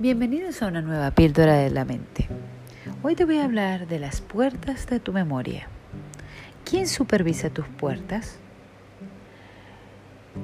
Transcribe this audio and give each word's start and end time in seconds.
Bienvenidos 0.00 0.62
a 0.62 0.68
una 0.68 0.80
nueva 0.80 1.10
píldora 1.10 1.58
de 1.58 1.68
la 1.68 1.84
mente. 1.84 2.26
Hoy 3.02 3.14
te 3.14 3.26
voy 3.26 3.36
a 3.36 3.44
hablar 3.44 3.86
de 3.86 3.98
las 3.98 4.22
puertas 4.22 4.86
de 4.86 4.98
tu 4.98 5.12
memoria. 5.12 5.68
¿Quién 6.64 6.88
supervisa 6.88 7.50
tus 7.50 7.66
puertas? 7.66 8.38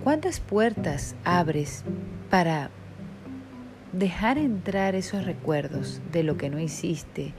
¿Cuántas 0.05 0.41
puertas 0.41 1.17
abres 1.25 1.85
para 2.29 2.69
dejar 3.95 4.37
entrar 4.37 4.95
esos 4.95 5.25
recuerdos 5.25 6.03
de 6.13 6.23
lo 6.23 6.37
que 6.37 6.51
no 6.51 6.61
hiciste, 6.61 7.33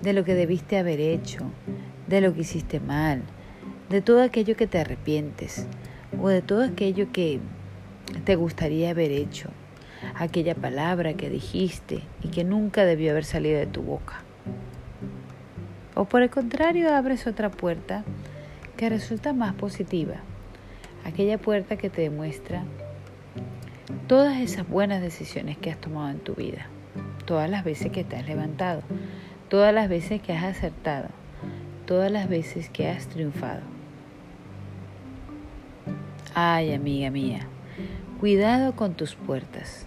de 0.00 0.14
lo 0.14 0.24
que 0.24 0.32
debiste 0.32 0.78
haber 0.78 1.00
hecho, 1.00 1.50
de 2.06 2.22
lo 2.22 2.32
que 2.32 2.40
hiciste 2.40 2.80
mal, 2.80 3.20
de 3.90 4.00
todo 4.00 4.22
aquello 4.22 4.56
que 4.56 4.66
te 4.66 4.78
arrepientes 4.78 5.66
o 6.18 6.30
de 6.30 6.40
todo 6.40 6.64
aquello 6.64 7.12
que 7.12 7.40
te 8.24 8.36
gustaría 8.36 8.88
haber 8.88 9.10
hecho? 9.10 9.50
Aquella 10.16 10.54
palabra 10.54 11.14
que 11.14 11.30
dijiste 11.30 12.02
y 12.22 12.28
que 12.28 12.44
nunca 12.44 12.84
debió 12.84 13.12
haber 13.12 13.24
salido 13.24 13.58
de 13.58 13.66
tu 13.66 13.82
boca. 13.82 14.22
O 15.94 16.06
por 16.06 16.22
el 16.22 16.30
contrario, 16.30 16.94
abres 16.94 17.26
otra 17.26 17.50
puerta 17.50 18.04
que 18.76 18.88
resulta 18.88 19.32
más 19.32 19.54
positiva, 19.54 20.16
aquella 21.04 21.38
puerta 21.38 21.76
que 21.76 21.90
te 21.90 22.02
demuestra 22.02 22.64
todas 24.08 24.40
esas 24.40 24.68
buenas 24.68 25.00
decisiones 25.00 25.56
que 25.56 25.70
has 25.70 25.80
tomado 25.80 26.10
en 26.10 26.18
tu 26.18 26.34
vida, 26.34 26.66
todas 27.24 27.48
las 27.48 27.64
veces 27.64 27.92
que 27.92 28.04
te 28.04 28.16
has 28.16 28.26
levantado, 28.26 28.82
todas 29.48 29.72
las 29.72 29.88
veces 29.88 30.20
que 30.20 30.32
has 30.32 30.44
acertado, 30.44 31.08
todas 31.86 32.10
las 32.10 32.28
veces 32.28 32.68
que 32.70 32.88
has 32.88 33.06
triunfado. 33.06 33.62
Ay, 36.34 36.72
amiga 36.74 37.10
mía, 37.10 37.46
cuidado 38.18 38.74
con 38.74 38.94
tus 38.94 39.14
puertas 39.14 39.86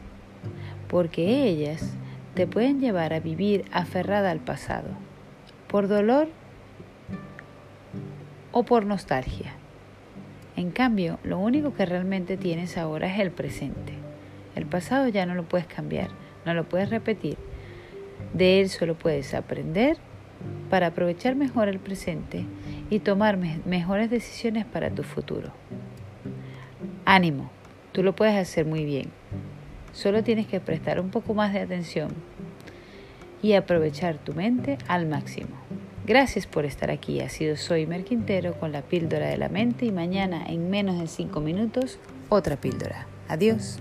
porque 0.87 1.43
ellas 1.45 1.93
te 2.35 2.47
pueden 2.47 2.79
llevar 2.79 3.13
a 3.13 3.19
vivir 3.19 3.65
aferrada 3.71 4.31
al 4.31 4.39
pasado, 4.39 4.89
por 5.67 5.87
dolor 5.87 6.27
o 8.51 8.63
por 8.63 8.85
nostalgia. 8.85 9.53
En 10.55 10.71
cambio, 10.71 11.19
lo 11.23 11.37
único 11.39 11.73
que 11.73 11.85
realmente 11.85 12.37
tienes 12.37 12.77
ahora 12.77 13.13
es 13.13 13.19
el 13.19 13.31
presente. 13.31 13.93
El 14.55 14.65
pasado 14.65 15.07
ya 15.07 15.25
no 15.25 15.35
lo 15.35 15.43
puedes 15.43 15.67
cambiar, 15.67 16.09
no 16.45 16.53
lo 16.53 16.63
puedes 16.67 16.89
repetir. 16.89 17.37
De 18.33 18.59
él 18.59 18.69
solo 18.69 18.95
puedes 18.95 19.33
aprender 19.33 19.97
para 20.69 20.87
aprovechar 20.87 21.35
mejor 21.35 21.67
el 21.67 21.79
presente 21.79 22.45
y 22.89 22.99
tomar 22.99 23.37
mejores 23.37 24.09
decisiones 24.09 24.65
para 24.65 24.89
tu 24.89 25.03
futuro. 25.03 25.51
Ánimo, 27.05 27.49
tú 27.91 28.03
lo 28.03 28.15
puedes 28.15 28.35
hacer 28.35 28.65
muy 28.65 28.83
bien. 28.83 29.11
Solo 29.97 30.23
tienes 30.23 30.45
que 30.45 30.59
prestar 30.59 30.99
un 30.99 31.09
poco 31.09 31.33
más 31.33 31.53
de 31.53 31.61
atención 31.61 32.09
y 33.41 33.53
aprovechar 33.53 34.19
tu 34.19 34.31
mente 34.35 34.77
al 34.87 35.07
máximo. 35.07 35.49
Gracias 36.05 36.45
por 36.45 36.65
estar 36.65 36.91
aquí. 36.91 37.19
Ha 37.19 37.29
sido 37.29 37.57
Soy 37.57 37.87
Merquintero 37.87 38.53
con 38.59 38.71
la 38.71 38.83
píldora 38.83 39.27
de 39.27 39.37
la 39.37 39.49
mente 39.49 39.87
y 39.87 39.91
mañana 39.91 40.45
en 40.45 40.69
menos 40.69 40.99
de 40.99 41.07
5 41.07 41.41
minutos 41.41 41.97
otra 42.29 42.57
píldora. 42.57 43.07
Adiós. 43.27 43.79